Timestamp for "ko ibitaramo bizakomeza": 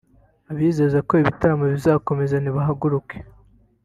1.07-2.35